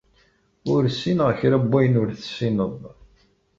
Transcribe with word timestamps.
Ur 0.73 0.81
ssineɣ 0.89 1.29
kra 1.39 1.57
n 1.63 1.69
wayen 1.71 1.99
ur 2.01 2.09
tessineḍ. 2.21 2.73